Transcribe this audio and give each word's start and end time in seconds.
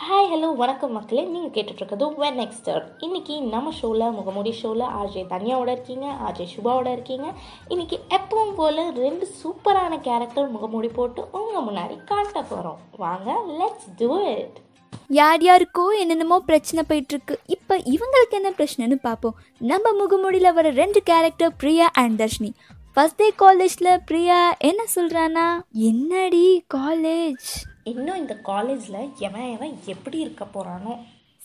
Hi 0.00 0.28
hello 0.28 0.48
வணக்கம் 0.56 0.92
மக்களே. 0.92 1.22
நீங்கள் 1.24 1.52
கேட்டுட்ருக்கிறது 1.54 2.06
வென் 2.20 2.38
நெக்ஸ்டர் 2.40 2.84
இன்னைக்கு 3.00 3.34
நம்ம 3.40 3.70
ஷோவில் 3.70 4.04
முகமூடி 4.10 4.52
ஷோவில் 4.52 4.84
ஆர்ஜே 4.98 5.22
தனியாவோட 5.32 5.70
இருக்கீங்க 5.72 6.06
ஆர்ஜே 6.26 6.46
சுபாவோட 6.54 6.88
இருக்கீங்க. 6.92 7.26
இன்னைக்கு 7.68 7.96
எப்பவும் 8.10 8.54
போல் 8.54 8.80
ரெண்டு 8.94 9.26
சூப்பரான 9.42 10.00
கேரக்டர் 10.00 10.48
முகமூடி 10.50 10.88
போட்டு 10.88 11.22
உங்கள் 11.32 11.66
முன்னாடி 11.68 11.96
காட்ட 12.04 12.42
போகிறோம் 12.42 12.78
வாங்க 12.96 13.30
லெட்ஸ் 13.58 13.88
டூ 13.98 14.10
இட் 14.28 14.58
யார் 15.10 15.42
யாருக்கோ 15.42 15.84
என்னென்னமோ 15.98 16.38
பிரச்சனை 16.40 16.84
போயிட்டு 16.88 17.14
இருக்கு 17.14 17.36
இப்போ 17.46 17.76
இவங்களுக்கு 17.94 18.38
என்ன 18.40 18.52
பிரச்சனைன்னு 18.58 18.98
பார்ப்போம் 19.02 19.38
நம்ம 19.64 19.92
முகமூடியில் 19.92 20.52
வர 20.52 20.70
ரெண்டு 20.82 21.02
character 21.02 21.56
Priya 21.56 21.88
and 21.94 22.18
Dharshini. 22.22 22.50
First 22.96 23.16
day 23.16 23.28
காலேஜில் 23.36 23.90
பிரியா 24.04 24.38
என்ன 24.58 24.82
சொல்கிறானா 24.94 25.48
என்னடி 25.90 26.46
காலேஜ் 26.74 27.50
இன்னும் 27.92 28.20
இந்த 28.22 28.34
காலேஜில் 28.50 29.00
எவன் 29.28 29.48
எவன் 29.54 29.74
எப்படி 29.94 30.18
இருக்க 30.24 30.44
போகிறானோ 30.54 30.94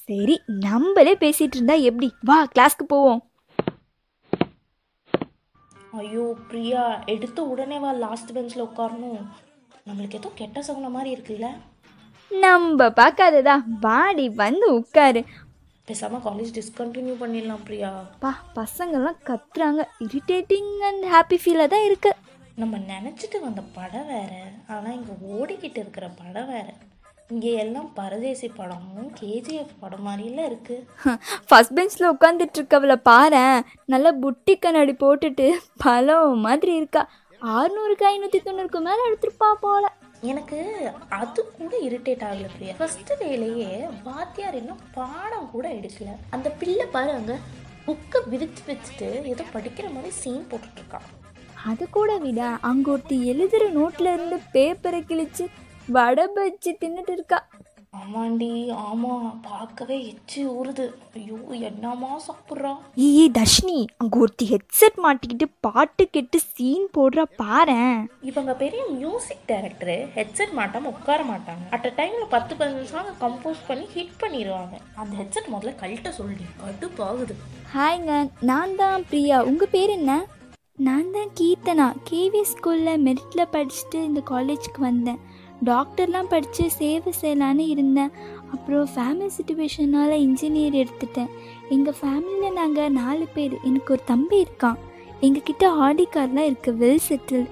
சரி 0.08 0.36
நம்மளே 0.66 1.14
பேசிட்டு 1.22 1.56
இருந்தா 1.58 1.76
எப்படி? 1.90 2.10
வா 2.30 2.38
கிளாஸ்க்கு 2.54 2.86
போவோம். 2.94 3.22
ஐயோ 6.02 6.26
பிரியா 6.50 6.84
எடுத்த 7.14 7.40
உடனே 7.52 7.78
வா 7.84 7.92
லாஸ்ட் 8.04 8.34
பெஞ்சில் 8.36 8.66
உட்காரணும். 8.66 9.22
நம்மளுக்கு 9.88 10.20
ஏதோ 10.20 10.30
கெட்ட 10.42 10.60
சகுன 10.68 10.90
மாதிரி 10.96 11.10
இருக்குல்ல. 11.16 11.50
நம்ம 12.32 12.88
பார்க்காததா? 13.00 13.56
வாடி 13.86 14.28
வந்து 14.44 14.68
உட்காரு. 14.80 15.24
பேசாமல் 15.90 16.24
காலேஜ் 16.28 16.54
டிஸ்கண்டினியூ 16.58 17.16
பண்ணிடலாம் 17.24 17.66
பிரியா. 17.68 17.92
பா 18.24 18.32
பசங்கள்லாம் 18.60 19.20
கத்துறாங்க. 19.30 19.82
இரிட்டேட்டிங் 20.06 20.72
அண்ட் 20.90 21.06
ஹாப்பி 21.16 21.40
ஃபீலாக 21.44 21.74
தான் 21.74 21.88
இருக்கு. 21.90 22.12
நம்ம 22.62 22.76
நினச்சிட்டு 22.92 23.38
வந்த 23.46 23.62
படம் 23.78 24.10
வேற 24.12 24.34
ஆனால் 24.74 24.94
இங்கே 24.98 25.14
ஓடிக்கிட்டு 25.36 25.80
இருக்கிற 25.82 26.06
படம் 26.20 26.50
வேற. 26.52 26.68
இங்கே 27.32 27.52
எல்லாம் 27.64 27.90
பரதேசி 27.98 28.48
படமும் 28.60 29.10
கேஜிஎஃப் 29.20 29.74
படம் 29.82 30.06
மாதிரிலாம் 30.08 30.48
இருக்கு. 30.50 30.76
ஃபர்ஸ்ட் 31.48 31.76
பெஞ்சில் 31.78 32.12
உட்காந்துட்டு 32.12 32.60
இருக்கவளை 32.60 32.98
பாரேன் 33.10 33.58
நல்லா 33.94 34.12
புட்டி 34.24 34.54
கண்ணாடி 34.66 34.94
போட்டுட்டு 35.04 35.48
பழம் 35.84 36.46
மாதிரி 36.48 36.74
இருக்கா. 36.82 37.04
ஆறுநூறுக்கு 37.42 38.08
ஐநூற்றி 38.12 38.42
தொண்ணூறுக்கு 38.46 38.82
மேலே 38.88 39.02
எடுத்துருப்பா 39.10 39.50
போல. 39.66 39.86
எனக்கு 40.32 40.60
அது 41.20 41.42
கூட 41.58 41.74
இரிட்டேட் 41.88 42.26
ஆகல 42.30 42.48
பிரியா. 42.56 42.76
ஃபர்ஸ்ட் 42.80 43.14
டேலேயே 43.24 43.72
வாத்தியார் 44.08 44.60
இன்னும் 44.62 44.86
பாடம் 45.00 45.52
கூட 45.56 45.66
எடுக்கல. 45.80 46.14
அந்த 46.38 46.48
பிள்ளை 46.62 46.88
பாரு 46.96 47.14
அங்க 47.20 47.36
புக்கை 47.88 48.22
விரிச்சு 48.32 48.64
வச்சுட்டு 48.72 49.10
ஏதோ 49.34 49.44
படிக்கிற 49.56 49.88
மாதிரி 49.98 50.14
சீன் 50.22 50.50
போட்டுட்டு 50.52 50.82
இருக்கான். 50.82 51.08
அது 51.70 51.90
கூட 51.90 52.12
விட 52.18 52.42
அங்கே 52.70 52.92
ஒருத்தி 52.92 53.16
எழுதுகிற 53.26 53.70
நோட்டில் 53.70 54.14
இருந்து 54.14 54.40
பேப்பரை 54.56 55.02
கிழிச்சு 55.12 55.46
வடை 55.90 56.26
பஜ்ஜி 56.36 56.72
தின்னுட்டு 56.82 57.12
இருக்கா. 57.12 57.40
ஆமாண்டி 58.00 58.50
ஆமா. 58.88 59.12
பார்க்கவே 59.48 59.98
எச்சி 60.12 60.40
ஊறுது. 60.56 60.86
ஐயோ 61.20 61.38
என்னமா 61.70 62.10
சாப்பிட்றா? 62.26 62.72
ஏய் 63.06 63.32
தர்ஷினி 63.38 63.78
அங்கே 63.98 64.18
ஒருத்தி 64.20 64.46
ஹெட்செட் 64.46 64.98
மாட்டிக்கிட்டு 65.06 65.48
பாட்டு 65.60 66.10
கெட்டு 66.10 66.40
சீன் 66.54 66.86
போடுறா 66.98 67.26
பாரேன். 67.42 68.00
இவங்க 68.22 68.54
பெரிய 68.64 68.82
மியூசிக் 68.96 69.48
டைரக்டரு 69.52 69.98
ஹெட்செட் 70.18 70.54
மாட்டாம 70.60 70.92
உட்கார 70.94 71.24
மாட்டாங்க. 71.32 71.66
அட் 71.70 71.88
அ 71.88 71.94
டைம்ல 72.00 72.28
பத்து 72.36 72.56
பதினஞ்சு 72.56 72.92
சாங் 72.94 73.12
கம்போஸ் 73.24 73.66
பண்ணி 73.68 73.88
ஹிட் 73.96 74.16
பண்ணிடுவாங்க 74.24 74.76
அந்த 74.96 75.14
ஹெட்செட் 75.22 75.52
முதல்ல 75.56 75.76
கழட்ட 75.84 76.12
சொல்லி. 76.12 76.48
கடுப்பாகுது. 76.64 77.36
ஹாய்ங்க 77.76 78.16
நான் 78.52 78.76
தான் 78.76 79.06
பிரியா. 79.12 79.40
உங்கள் 79.52 79.74
பேர் 79.78 79.90
என்ன? 79.90 80.14
நான் 80.78 81.12
தான் 81.12 81.30
கீர்த்தனா 81.40 81.86
கேவி 82.08 82.40
ஸ்கூலில் 82.50 83.02
மெரிட்டில் 83.04 83.52
படிச்சுட்டு 83.54 84.00
இந்த 84.08 84.22
காலேஜுக்கு 84.30 84.80
வந்தேன். 84.80 85.20
டாக்டர்லாம் 85.70 86.30
படித்து 86.34 86.64
சேவை 86.72 87.12
செய்யலான்னு 87.22 87.66
இருந்தேன். 87.74 88.12
அப்புறம் 88.54 88.90
ஃபேமிலி 88.96 89.30
சுச்சுவேஷனால் 89.38 90.16
இன்ஜினியர் 90.26 90.76
எடுத்துட்டேன். 90.82 91.32
எங்கள் 91.76 91.98
ஃபேமிலியில் 92.00 92.58
நாங்கள் 92.60 92.96
நாலு 92.98 93.28
பேர். 93.36 93.56
எனக்கு 93.70 93.94
ஒரு 93.96 94.04
தம்பி 94.12 94.38
இருக்கான். 94.46 94.82
எங்ககிட்ட 95.22 95.70
ஆடி 95.86 96.08
கார்லாம் 96.16 96.50
இருக்குது 96.50 96.80
வெல் 96.84 97.06
செட்டில் 97.08 97.48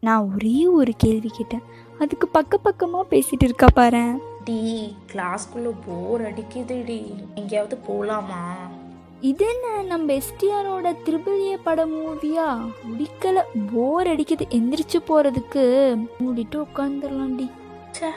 நான் 0.00 0.28
ஒரே 0.34 0.66
ஒரு 0.80 0.94
கேள்வி 0.96 1.32
கேட்டேன். 1.38 1.64
அதுக்கு 1.98 2.28
பக்க 2.38 2.58
பக்கமாக 2.58 3.10
பேசிகிட்டு 3.14 3.48
இருக்கா 3.50 3.70
பாரேன். 3.80 4.14
டி 4.44 4.60
கிளாஸ்க்குள்ளே 5.12 5.72
போர் 5.86 6.22
அடிக்குது 6.30 6.78
டி 6.90 7.00
எங்கேயாவது 7.34 7.78
போகலாமா 7.88 8.42
இது 9.20 9.46
என்ன 9.48 9.82
நம்ம 9.82 10.12
எஸ்டிஆரோட 10.12 10.96
திருபிளிய 11.04 11.58
படம் 11.62 11.94
மூவியா 11.94 12.46
முடிக்கல 12.90 13.42
போர் 13.72 14.06
அடிக்குது. 14.06 14.44
எந்திரிச்சு 14.50 14.98
போறதுக்கு. 15.08 15.64
மூடிட்டு 16.20 16.66
உட்காந்துடலாம்டி 16.66 17.50
ச்சே 17.92 18.10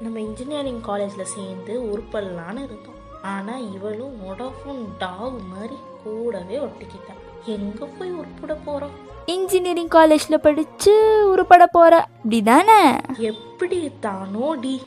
நம்ம 0.00 0.20
இன்ஜினியரிங் 0.20 0.80
காலேஜ்ல 0.88 1.22
சேர்ந்து 1.22 1.74
உருப்படலான்னு 1.82 2.62
இருந்தோம். 2.64 2.98
ஆனா 3.22 3.56
இவளும் 3.56 4.16
ஒடஃபோன் 4.28 4.82
டாக் 4.98 5.38
மாதிரி 5.52 5.76
கூடவே 6.04 6.58
ஒட்டிக்கிட்டான் 6.58 7.22
எங்க 7.44 7.86
போய் 7.98 8.10
உருப்பிட 8.10 8.56
போறோம் 8.66 8.96
இன்ஜினியரிங் 9.26 9.88
காலேஜில் 9.88 10.40
படிச்சு 10.40 10.94
உருப்பட 11.34 11.64
போற. 11.72 12.06
இப்படிதானே? 12.24 12.98
எப்படி 13.18 13.92
தானோ 14.00 14.54
டி 14.54 14.82